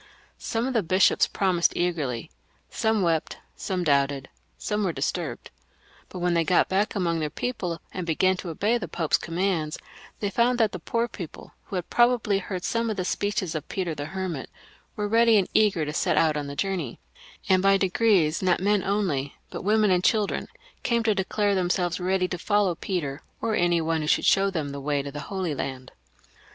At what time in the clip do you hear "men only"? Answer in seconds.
18.59-19.35